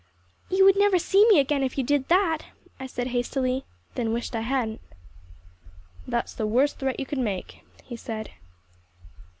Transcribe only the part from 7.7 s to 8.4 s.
he said.